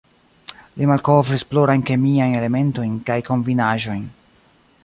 [0.79, 4.05] Li malkovris plurajn kemiajn elementojn kaj kombinaĵojn.